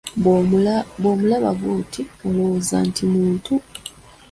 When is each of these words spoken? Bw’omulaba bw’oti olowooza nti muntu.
Bw’omulaba 0.99 1.49
bw’oti 1.59 2.01
olowooza 2.27 2.77
nti 2.87 3.03
muntu. 3.13 3.53